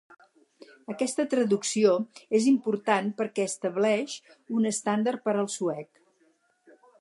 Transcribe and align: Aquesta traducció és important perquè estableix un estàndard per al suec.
Aquesta 0.93 1.25
traducció 1.33 1.91
és 2.39 2.47
important 2.53 3.11
perquè 3.19 3.45
estableix 3.51 4.17
un 4.61 4.67
estàndard 4.71 5.23
per 5.29 5.37
al 5.37 5.51
suec. 5.59 5.93